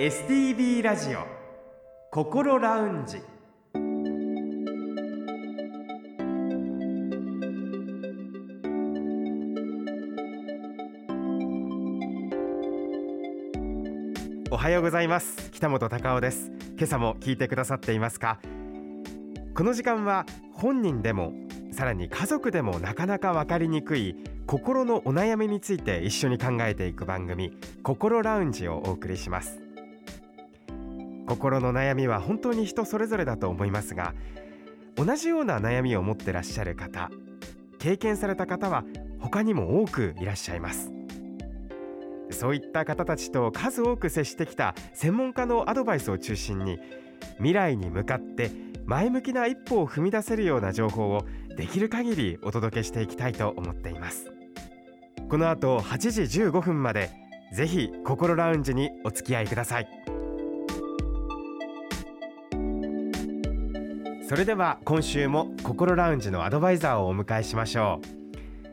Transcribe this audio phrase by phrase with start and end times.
[0.00, 1.26] STB ラジオ
[2.10, 3.18] 心ラウンジ。
[14.50, 15.50] おはようございます。
[15.50, 16.50] 北本隆夫です。
[16.78, 18.40] 今朝も聞いてくださっていますか？
[19.54, 20.24] この時間は
[20.54, 21.34] 本人でも
[21.72, 29.60] さらに家族でもなかなかわかりにくい心のお悩みについて一緒に考えていく番組心ラウンジをお送りします。
[31.30, 34.14] 心の悩みは本当に人それぞれだと思いますが
[34.96, 37.08] 同じような悩みを持ってらっしゃる方
[37.78, 38.82] 経験された方は
[39.20, 40.90] 他にも多くいらっしゃいます。
[42.30, 46.78] そういった方たちと数多く接してきた専門家のアドバイスを中心に
[47.36, 48.50] 未来に向かって
[48.84, 51.24] 前向きな一歩を踏み出せるような情報を
[51.56, 54.32] できる限りお届けしていきたいと思っています。
[55.28, 57.10] この後8時15分まで
[57.52, 60.19] ぜひ心ラウンジにお付き合いください。
[64.30, 68.00] それでは今週も心ラウンジのアドバイザーをお迎えしましょ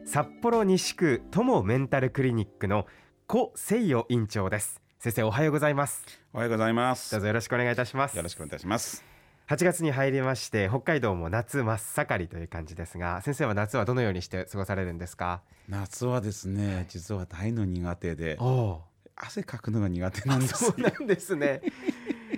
[0.03, 0.07] う。
[0.07, 2.85] 札幌西区友メンタルクリニックの
[3.25, 4.79] 小誠代院長です。
[4.99, 6.03] 先生おはようございます。
[6.31, 7.09] おはようございます。
[7.09, 8.15] どうぞよろしくお願いいたします。
[8.15, 9.03] よろしくお願いいたします。
[9.47, 15.41] 8月に入りまして北海道も夏真っ盛りという感じですが先生は夏はどのようにして過ごされるんですか？
[15.67, 18.81] 夏はですね実は大の苦手でお
[19.15, 20.65] 汗かくのが苦手なんです。
[20.65, 21.61] そうなんですね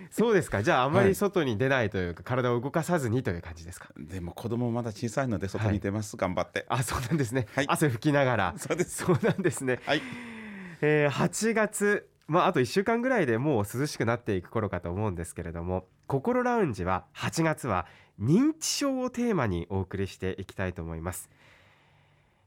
[0.10, 0.64] そうですか。
[0.64, 3.90] じゃああまり外に出ないというか、体を動かさずにという感じですか？
[3.98, 6.66] でも子供まだ小さいので外に出ます、頑張って。
[6.70, 7.66] あそうなんですね、はい。
[7.68, 8.54] 汗拭きながら。
[8.58, 9.06] そうです。
[9.06, 10.02] そうなんですね、はい。
[10.82, 17.88] えー8月まあ、あと1週間ぐらいでもう涼しくなっていく頃かと思うんですけれども心ラウンジは8月は
[18.22, 21.28] 認知症をテーマにお送りしていきたいと思います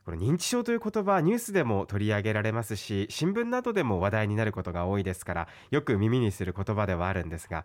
[0.04, 7.64] これ認知症という言葉ニュースでも取り上げられますし新聞などでも話題になることが多いですからよく耳にする言葉ではあるんですが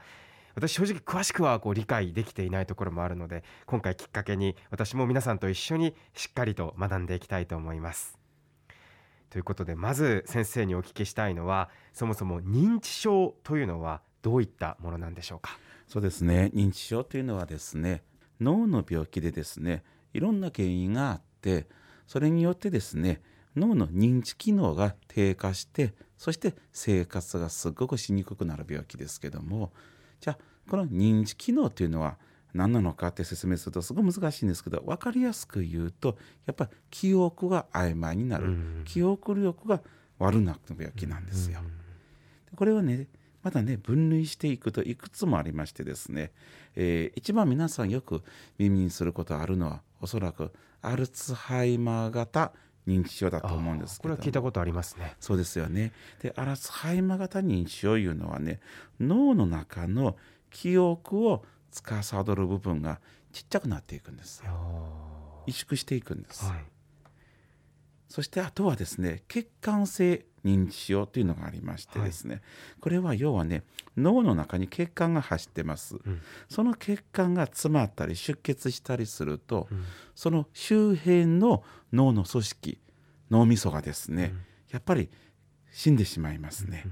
[0.56, 8.18] 私正直詳しくはこう理解できていないところもあるので今回きっかけに私も皆さんと一緒にしっかりと学んでいきたいと思います。
[9.30, 15.60] ということでまず先生にお聞きしたいのはそもそも認知症というのはどういったものなんでしょうか？
[15.88, 16.50] そうですね。
[16.56, 18.04] 認知症というのはですね
[18.40, 19.84] 脳の病気でですね
[20.14, 21.68] いろんな原因があって
[22.08, 23.22] それによってですね
[23.56, 29.72] 脳の認知機能が低下してそして生活がすごくしにくくなる病気ですけども
[30.22, 30.38] じゃあ
[30.70, 32.18] この認知機能というのは
[32.54, 38.82] 何なのかって説明するとすごい難しいんですけど分かりやすく言うとやっぱ記憶が曖昧になる、うん。
[38.86, 39.82] 記憶力が
[40.18, 41.60] 悪くなる病気なんですよ。
[42.50, 43.08] でこれをね
[43.44, 46.32] またね分類していくといくつもありましてですね、
[46.76, 48.24] えー一番皆さんよく
[48.58, 50.52] 耳にすることあるのはおそらく
[50.82, 52.54] アルツハイマー型
[52.88, 55.92] 認知症だと思うんですけこれどは聞いたことありますねそうですよね。
[56.22, 58.60] でアルツハイマー型認知症いうのはね
[59.00, 60.16] 脳の中の
[60.50, 63.02] 記憶を司る部分が
[63.34, 64.52] ちっちゃくなっていくんですよ。
[65.48, 66.46] 萎縮していくんです。
[66.46, 66.66] はい
[68.10, 72.42] そしてあとはですね血管性認知症というのがありましてですね、
[72.80, 73.64] これは要はね
[73.98, 76.22] 脳の中に血管が走ってます、ん。
[76.50, 79.84] その血管が詰まったり出血したりすると、ん。
[80.16, 82.80] その周辺の脳の組織
[83.30, 84.34] 脳みそがですね、
[84.72, 85.10] やっぱり
[85.72, 86.86] 死んでしまいますね、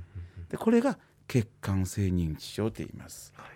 [0.49, 3.47] でこれが血管性認知症と言います、はい。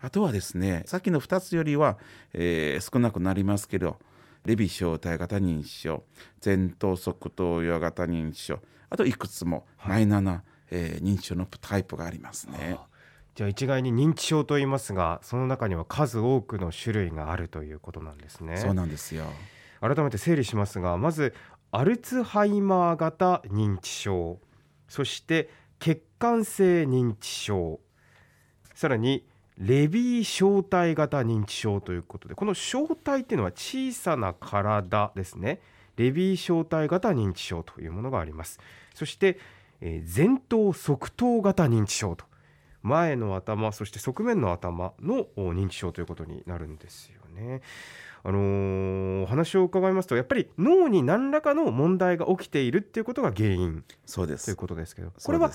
[0.00, 1.98] あとはですねさっきの2つよりは、
[2.34, 3.98] えー少なくなりますけど
[4.44, 6.04] レビ小体型認知症
[6.44, 8.60] 前頭側頭葉型認知症
[8.94, 12.78] あといくつもマイナーな、えー認知症のタイプがありますね。
[13.34, 18.56] じゃあ一概に認知症と言いますがその中には数多くの種類があるということなんですね。
[18.56, 19.24] そうなんですよ。
[19.80, 21.34] 改めて整理しますがまず
[21.72, 24.38] アルツハイマー型認知症
[24.86, 25.50] そして
[25.80, 27.80] 血管性認知症
[28.76, 29.26] さらに
[29.58, 35.60] レビー小体型認知症ということでこの小体っていうのは小さな体ですね。
[35.96, 38.58] レビー小体型認知症というものがあります
[38.94, 39.38] そして、
[39.80, 42.24] えー前頭側頭型認知症と
[42.82, 47.60] 前の頭そして側面の頭のお認知症ということになるんですよね。
[48.22, 54.46] あのーお話を伺いますとやっぱり脳に何らかの問題が起きているっていうことが原因そうです。
[54.46, 55.50] ということですけどこれは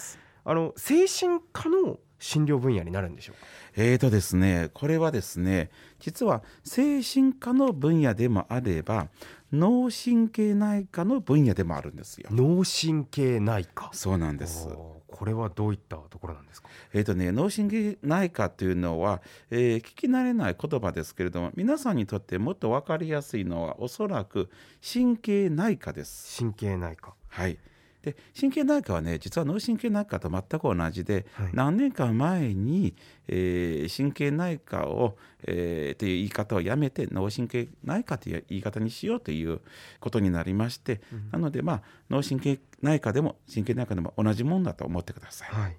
[0.45, 3.47] あの精神科の診療分野になるんでしょうか？
[3.77, 5.69] えーとですね、これはですね、
[5.99, 9.07] 実は精神科の分野でもあれば、
[9.51, 12.29] 脳神経内科の分野でもあるんですよ。
[12.31, 14.67] 脳神経内科そうなんです。
[15.07, 16.69] これはどういったところなんですか？
[16.93, 24.49] えーとね、脳神経内科というのは、えー聞き慣れない言葉ですけれども皆さんにとってもっと分かりやすいのはおそらく
[24.81, 26.39] 神経内科です。
[26.39, 27.57] 神経内科はい、
[28.01, 31.49] で神経内科はね実は脳神経内科と全く同じで、はい。
[31.53, 32.95] 何年か前に、
[33.27, 39.59] えー神経内科を、えーという言い方をやめて脳神経内科という言い方にしようという
[39.99, 41.01] ことになりまして、
[41.31, 45.49] なのでまあ脳神経内科でも神経内科でも同じもんだと思ってください。
[45.49, 45.77] はい、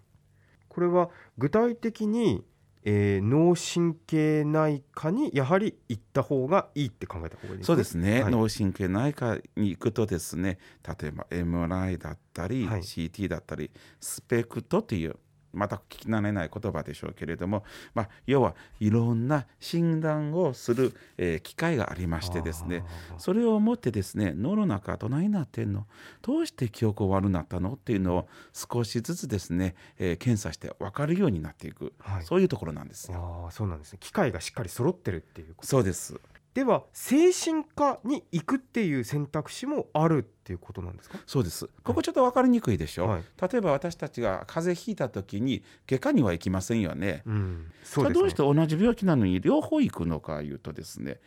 [0.69, 1.09] これは
[1.39, 2.45] 具体的に、
[2.85, 8.33] えー脳神経内科にやはり行った方がいいって考えた方がいいですそうですね、はい。
[8.33, 12.81] 脳神経内科に行くとですね例えば MRI だったり、はい。
[12.81, 15.17] CT だったりスペクトという
[15.53, 17.65] また聞き慣れない言葉でしょうけれども、
[17.95, 22.85] まあ、要はいろんな診断をする、えー機会がありましてですね
[23.19, 25.87] それをもってですね脳の中どないなってんの？
[26.23, 27.73] どうして記憶悪くなったの？
[27.75, 32.25] っていうのを少しずつですね、えー検査して分かるようになっていく、はい。
[32.25, 33.47] そういうところなんですよ。
[33.47, 33.99] あーそうなんですね。
[34.01, 35.67] 機械がしっかり揃ってるっていうこと。
[35.67, 36.21] そうです
[36.61, 41.19] では精神科に行くっていう選択肢もあるっていうことなんですか？
[41.27, 41.71] そうです。
[41.83, 43.23] ここちょっと分かりにくいでしょ、はい。
[43.41, 47.23] 例えば私たちが風邪ひいた時に外科には行きませんよね。
[47.25, 47.73] うん。
[47.83, 48.13] そうね。
[48.13, 51.19] どうして同じ病気なのに両方行くのかいうとですね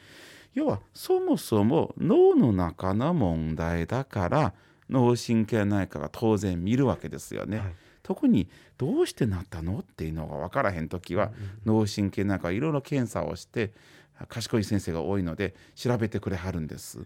[0.53, 4.53] 要はそもそも脳の中の問題だから
[4.87, 7.57] 脳神経内科が当然見るわけですよね。
[7.57, 7.73] はい。
[8.03, 9.79] 特にどうしてなったの？
[9.79, 11.31] っていうのが分からへん時は
[11.65, 13.71] 脳神経内科いろいろ検査をして
[14.27, 17.05] 賢い先生が多いので調べてくれはるんです。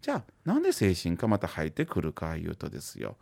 [0.00, 3.16] じゃあなんで精神科また入ってくるかいうとですよ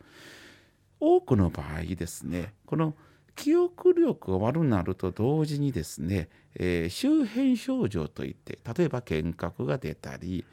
[0.99, 2.95] 多くの場合ですねこの
[3.35, 10.45] 記憶力が悪くなると同時にですね、えー周辺症状といって例えば幻覚が出たり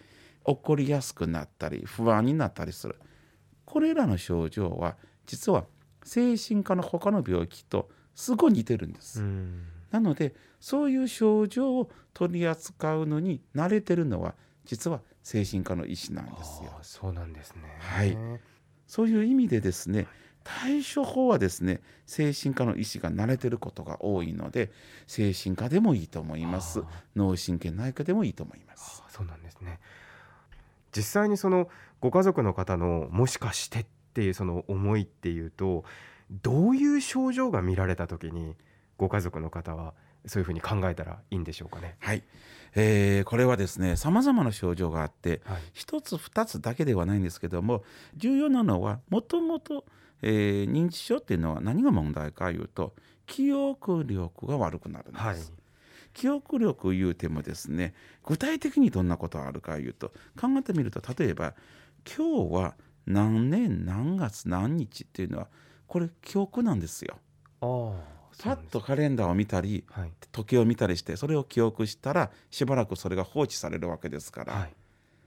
[0.44, 2.96] 怒りやすくなったり不安になったりする
[3.64, 4.96] これらの症状は
[5.26, 5.66] 実は
[6.02, 9.20] 精神科の他の病気とすごい似てるんです。
[9.20, 14.34] うんなのでそういう症状を取り扱うのに慣れてるのは
[14.64, 16.76] 実は精神科の医師なんですよ。
[16.82, 17.62] そうなんですね。
[17.78, 18.16] はい。
[18.86, 20.06] そういう意味でですね
[20.44, 24.72] 対処法はですね精神科の医師が慣れてることが多いので
[25.06, 26.82] 精神科でもいいと思います。
[27.14, 29.02] 脳神経内科でもいいと思います。
[29.06, 29.78] あそうなんですね。
[30.94, 31.68] 実際にその
[32.00, 35.84] ご家族の方のもしかしてっていうその思いっていうと
[36.42, 38.56] どういう症状が見られた時に
[39.02, 39.94] ご家族の方は
[40.26, 41.96] そういうふうに考えたらいいんでしょうかね。
[41.98, 42.22] はい、
[42.76, 47.82] えーこれはですねさまざまな症状があってはい、一つ二つだけではないんですけども
[48.16, 49.84] 重要なのはもともと
[50.22, 52.94] えー認知症っていうのは何が問題かいうと
[53.26, 55.24] 記憶力が悪くなるんです。
[55.24, 55.36] はい、
[56.14, 57.94] 記憶力言うてもですね
[58.24, 61.54] 具体的にどんなことがあるかいうと考えてみると例えば
[62.06, 62.76] 今日は
[63.06, 65.48] 何年何月何日っていうのは
[65.88, 67.18] これ記憶なんですよ。
[68.38, 70.12] パッとカレンダーを見たりはい。
[70.32, 74.72] 時計を見たりしてそれを記憶したらしばらくそれが放置されるわけですから、はい。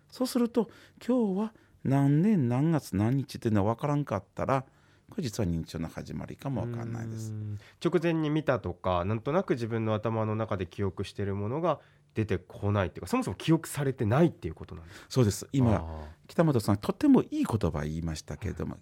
[0.10, 0.70] そうすると
[1.06, 1.54] 今日は
[1.84, 4.66] 何年何月何日っていうのは分からんかったら
[5.10, 7.32] これ実は認知症の始まりかも分かんないです。
[7.32, 7.34] う。
[7.36, 7.60] ん。
[7.84, 11.80] 直前に見たとかなんとなく自分の頭の中で記憶しているものが
[12.16, 15.06] 出てこないっていうかそもそも記憶されてないっていうことなんですか？
[15.10, 15.48] そうです。
[15.52, 15.84] 今あ
[16.28, 18.78] 北本さんとてもいい言葉言いましたけれども、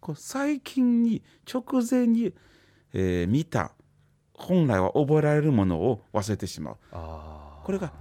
[0.00, 2.34] こう最近に直前に、
[2.92, 3.72] えー見た
[4.34, 6.76] 本来は覚えられるものを忘れてしまう。
[6.90, 7.92] これが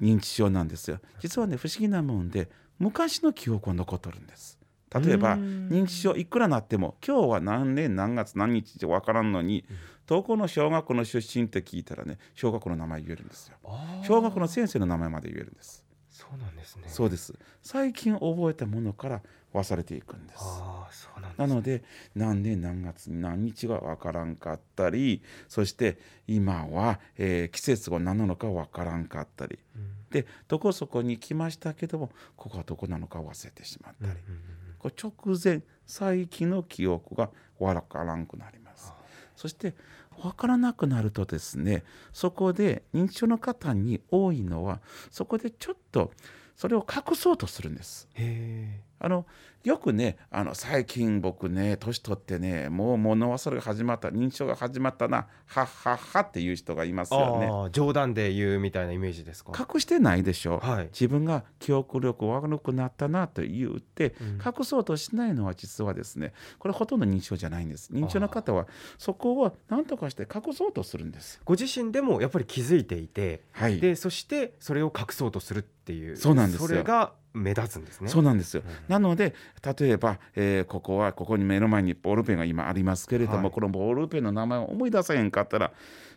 [0.00, 0.98] 認知症なんですよ。
[1.20, 4.58] 実はね不思議なもんで昔の記憶は残っとるんです。
[4.94, 5.68] 例えばうん。
[5.68, 9.64] 認知症いくらなっても今日は何年何月何日って分からんのに
[10.06, 13.56] どこの小学校の出身って聞いたらね小学校の名前言えるんですよ。
[14.04, 15.85] 小学校の先生の名前まで言えるんです
[16.16, 16.84] そうなんですね。
[16.88, 17.34] そうです。
[17.62, 19.20] 最近覚えたものから
[19.52, 20.38] 忘れていくんです。
[20.40, 29.58] ああそうなんですなので何年何月何日が分からんかったりそして今は、えー季節が何なのか分からんかったり。
[29.74, 29.90] うん。
[30.10, 34.42] でどこそこに来ましたけどもここはどこなのか忘れてしまったり、うんうんうん
[34.78, 38.92] これ直前最近の記憶が分からんくなります。
[39.34, 39.74] そして
[40.22, 44.80] 分からなくなるとですねそこで認知症の方に多いのは
[45.10, 46.12] そこでちょっと
[46.56, 48.08] それを隠そうとするんです。
[48.14, 49.26] へあの
[49.64, 57.46] よくねあの最近僕ね年取ってねもう物忘れが始まった認知症が始まったなはっはっはっていう人がいますえよね。
[57.46, 59.52] ああ冗談で言うみたいなイメージですか？
[59.74, 60.86] 隠してないでしょ、はい。
[60.86, 64.28] 自分が記憶力悪くなったなと言ってうん。
[64.44, 67.92] 隠そうとしないのは実はですねこれほとんど認知症じゃないんです。
[67.92, 68.66] 認知症の方は
[68.98, 71.40] そこを何とかして隠そうとするんです。
[71.44, 73.80] ご自身でもやっぱり気づいていてはい。
[73.80, 76.68] でそしてそれを隠そうとするっていうそうなんですよ。
[76.68, 78.08] それが目立つんですね。
[78.08, 78.74] そうなんですよ、うん。
[78.88, 79.34] なので
[79.78, 83.50] 例えば、えーここはここに目の前にボールペンが今ありますけれども、はい。
[83.50, 85.72] このボールペンの名前を思い出せへんかったら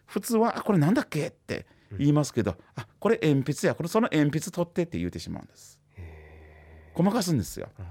[0.05, 5.79] 普通は「あこれなんだっけ?」って言いますけど「あこれ鉛筆やこれその鉛筆取って」って言うてしまうんです。
[5.97, 7.69] へごまかすんですよ。
[7.77, 7.85] ーうん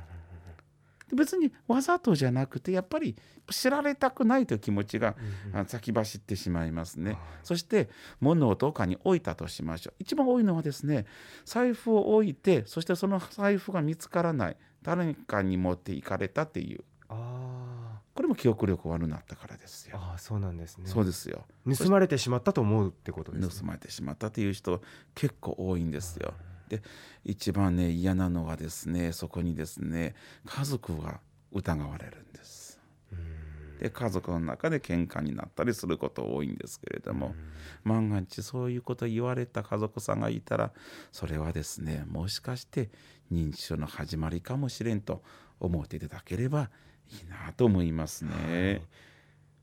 [1.14, 3.16] 別にわざとじゃなくてやっぱり
[3.50, 5.16] 知られたくないという気持ちが、
[5.52, 7.18] あ先走ってしまいますね。
[7.42, 7.88] そして
[8.20, 9.94] 物をどっかに置いたとしましょう。
[9.98, 11.06] 一番多いのはですね
[11.44, 14.56] 財布を置いてそしてその財布が見つからない。
[14.82, 16.84] 誰かに持っていかれたっていう。
[17.08, 19.96] あこれも記憶力悪くなったからですよ。
[19.96, 20.88] ーあーそうなんですね。
[20.88, 21.46] そうですよ。
[21.64, 24.82] 盗まれてしまったと思うってことです、ね、盗まれてしまったという人
[25.14, 26.34] 結構多いんですよ。
[26.68, 26.82] で
[27.25, 30.14] 一番ね嫌なのはですねそこにですね
[30.46, 31.20] 家族が
[31.52, 32.78] 疑われるんです。
[33.78, 37.34] で家族の中で喧嘩になったりすること多いんですけれども
[37.84, 40.72] 万が一そういうこと言われた家族さんがいたら
[41.12, 42.90] それはですねもしかして
[43.32, 45.22] 認知症の始まりかもしれんと
[45.60, 46.70] 思っていただければ
[47.10, 48.82] いいなと思いますね。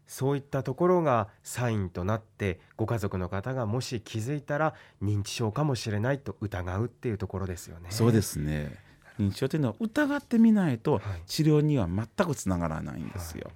[0.07, 7.87] そういったところがサインとなってご家族の方がもし気づいたら認知症かもしれないと疑うっていうところですよね。
[7.89, 8.75] そうですね
[9.19, 13.49] 認知症というのは疑ってみないとはい治療には全くつながらないんですよ。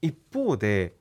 [0.00, 0.94] 一方で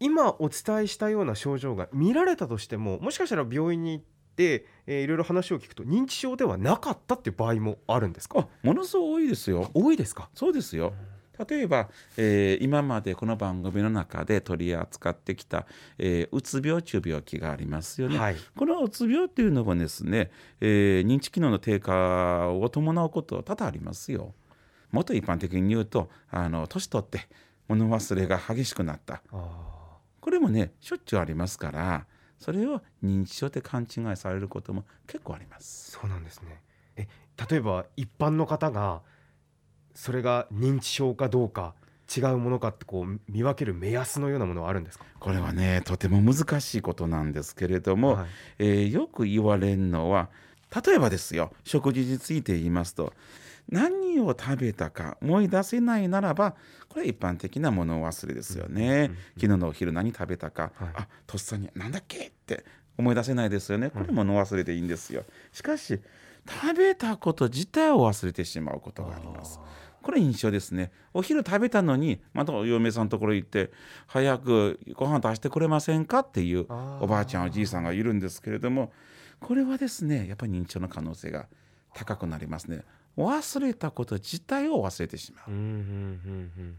[0.00, 4.04] 今お伝えしたような症状が見られたとしてももしかしたら病院に行っ
[4.36, 8.40] て、えーいろいろ話を聞くと認知症ではなかったっていう場合もあるんですか？
[8.40, 9.70] あものすごい多いですよ。
[9.74, 10.30] 多いですか？
[10.34, 10.92] そうですよ。
[11.48, 15.66] 例えば、えー今までこの番組の中で取り扱ってきた、
[15.98, 18.18] えーうつ病という病気がありますよね。
[18.18, 20.30] はいこのうつ病っていうのもですね、
[20.60, 24.34] えー認知機能の低下を伴うことは多々ありますよ。
[24.90, 27.28] もっと一般的に言うとあの年取って
[27.68, 32.06] 物忘れが激しくなったあこれもねしょっちゅうありますから
[32.38, 35.90] それを認知症って勘違いされることも結構あります。
[35.92, 36.62] そうなんですね
[36.96, 37.06] え
[37.50, 39.02] 例えば一般の方が
[39.98, 41.74] それが認知症かどうか
[42.16, 45.04] 違うものかってこう見分ける目安のようなものはあるんですか？
[45.18, 48.26] これはねとても難しいことなんですけれども、はい。
[48.60, 50.28] えーよく言われるのは
[50.86, 53.12] 例えばですよ食事について言いますと
[53.68, 56.52] 何を食べたか思い出せないならば
[56.88, 60.88] これは一般的な物忘れですよね、昨日のお昼何食べたか、はい。
[60.94, 62.64] あとっさに何だっけって
[62.96, 63.90] 思い出せないですよね。
[63.90, 65.24] これ物忘れでいいんですよ。
[65.52, 66.00] しかし
[66.48, 69.60] 食べたこと自体を忘れてしまうことがあります
[70.02, 70.90] これ印象ですね。
[71.12, 73.70] お昼食べたのにまたお嫁さんのところ行って
[74.06, 76.20] 早くご飯出してくれませんか？
[76.20, 76.66] っていう
[77.00, 78.92] おばあちゃんおじいさんがいるんですけれども
[79.40, 81.46] これはですねやっぱり認知症の可能性が
[81.94, 82.82] 高くなりますね。
[83.16, 85.50] 忘れたこと自体を忘れてしまう。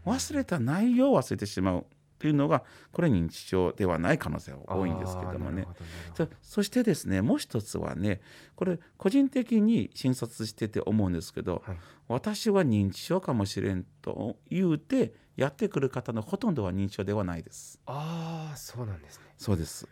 [0.06, 1.86] 忘れた内容を忘れてしまう
[2.20, 2.62] というのが
[2.92, 5.66] これ認知症ではない可能性が多いんですけどもね
[6.14, 8.20] そそしてですねもう一つはね
[8.54, 11.78] これ個人的に診察してて思うんですけど、はい
[12.10, 17.78] 私は認知症かもしれんと言うてやってくる方のほとんどは認知症ではないです。
[17.86, 19.86] ああそうなんですねそうです。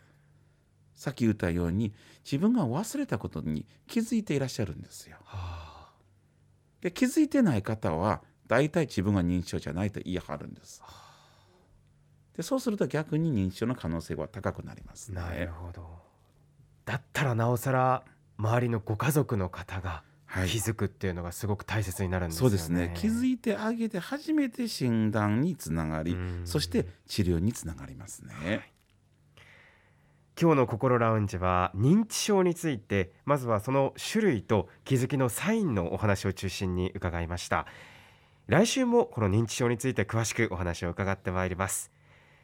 [0.95, 1.93] さっき言ったように
[2.25, 5.15] 自分が忘れたことに気づいていらっしゃるんですよ。
[5.23, 5.93] は
[6.81, 10.83] で気づいてない方は大体自分が認知症じゃないと言い張るんです。
[12.39, 15.45] でそうすると逆に認知症の可能性は高くなりますあなるね。
[15.47, 15.85] ほど。
[16.85, 18.03] だったらなおさら
[18.37, 20.47] 周りのご家族の方がはい。
[20.47, 22.49] 気づくっていうのがすごく大切になるんですよね。
[22.51, 22.93] そうですね。
[22.95, 26.41] 気づいてあげて初めて診断につながりうん。
[26.45, 28.71] そして治療につながりますね。
[30.41, 37.65] 今日の心ラウンジは認知症についてまずはその種類と気づきのサインのお話を中心に伺いました。
[38.47, 41.91] 来週もこの認知症について詳しくお話を伺ってまいります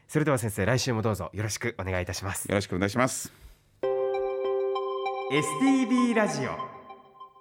[0.07, 2.45] それでは先生来週もどうぞよろしくお願いいたします。
[2.47, 3.31] よろしくお願いします。
[5.31, 6.51] STB ラジオ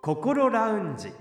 [0.02, 1.12] 心ラウンジ。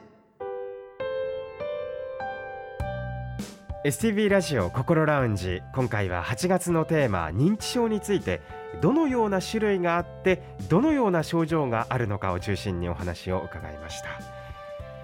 [3.86, 5.62] STB ラジオ心ラウンジ。
[5.76, 8.42] 今回は8月のテーマ認知症について
[8.82, 14.43] どのような種類があってどのような症状があるのかを中心にお話を伺いました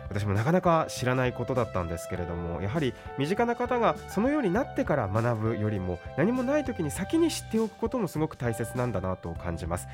[0.10, 9.88] 私もなかなか知らないことだったんですけれどもやはり身近な方がそのようになってから学ぶよりも何もない時に先に知っておくこともすごく大切なんだなと感じます、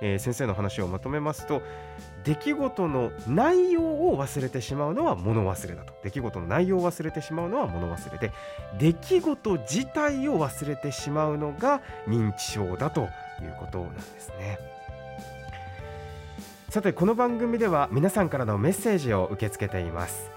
[0.00, 1.62] えー先生の話をまとめますと
[2.24, 5.94] 出来事の内容を忘れてしまうのは物忘れだと。
[6.02, 8.32] 出来事の内容を忘れてしまうのは物忘れで
[8.78, 13.08] 出来事自体を忘れてしまうのが認知症だと
[13.40, 14.58] いうことなんですね。
[16.72, 20.30] さてこの番組では皆さんからのメッセージを受け付けています。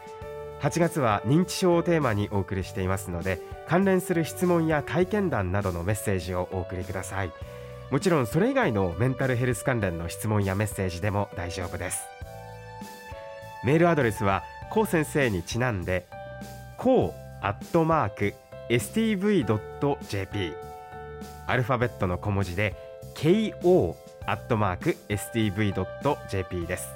[0.60, 3.40] 8月は認知症をテーマにお送りしていますので
[3.70, 7.32] 関連する質問や体験談などのメッセージをお送りください。
[7.90, 12.02] もちろんそれ以外のメンタルヘルス関連の質問やメッセージでも大丈夫です。
[13.64, 16.06] メールアドレスはこう先生にちなんで
[16.76, 18.34] こうアットマーク
[18.70, 20.54] stv.jp
[21.48, 22.76] アルファベットの小文字で
[23.16, 23.96] ko
[24.28, 26.88] アットマーク stv.jp です。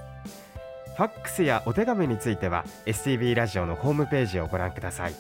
[0.98, 5.14] ファックスやお手紙については STB ラジオのホームページをご覧ください。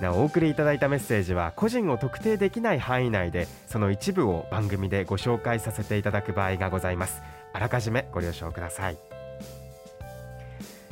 [0.00, 7.22] なおお送りいただいたメッセージは個人を特定できない範囲内でその一部を番組でご紹介させていただく場合がございます。
[7.52, 8.98] あらかじめご了承ください。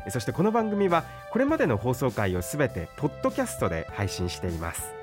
[0.08, 5.01] そしてこの番組はこれまでの放送回をすべてポッドキャストで配信しています。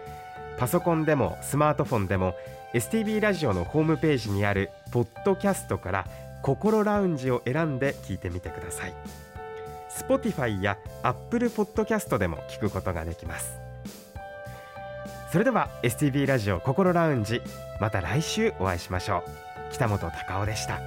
[0.59, 2.35] パソコンでもスマートフォンでも
[2.73, 6.07] STB ラジオのホームページにあるポッドキャストから
[6.43, 8.93] 心ラウンジを選んで聞いてみてください。
[9.89, 13.57] Spotify や Apple Podcast でも聞くことができます。
[15.31, 17.41] それでは STB ラジオ心ラウンジ
[17.79, 19.71] また来週お会いしましょう。
[19.71, 20.81] 北本隆夫でした。